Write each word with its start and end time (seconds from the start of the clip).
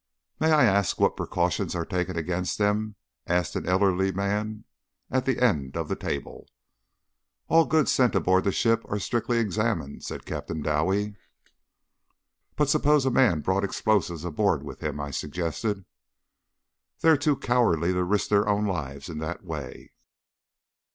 "May 0.39 0.51
I 0.51 0.65
ask 0.65 0.99
what 0.99 1.15
precautions 1.15 1.75
are 1.75 1.85
taken 1.85 2.17
against 2.17 2.57
them?" 2.57 2.95
asked 3.27 3.55
an 3.55 3.67
elderly 3.69 4.11
man 4.11 4.65
at 5.11 5.25
the 5.25 5.37
end 5.39 5.77
of 5.77 5.89
the 5.89 5.95
table. 5.95 6.47
"All 7.49 7.65
goods 7.67 7.91
sent 7.93 8.15
aboard 8.15 8.45
the 8.45 8.51
ship 8.51 8.81
are 8.91 8.97
strictly 8.97 9.37
examined," 9.37 10.03
said 10.03 10.25
Captain 10.25 10.63
Dowie. 10.63 11.17
"But 12.55 12.67
suppose 12.69 13.05
a 13.05 13.11
man 13.11 13.41
brought 13.41 13.63
explosives 13.63 14.25
aboard 14.25 14.63
with 14.63 14.79
him?" 14.79 14.99
I 14.99 15.11
suggested. 15.11 15.85
"They 17.01 17.09
are 17.09 17.15
too 17.15 17.37
cowardly 17.37 17.93
to 17.93 18.03
risk 18.03 18.29
their 18.29 18.49
own 18.49 18.65
lives 18.65 19.07
in 19.07 19.19
that 19.19 19.43
way." 19.43 19.91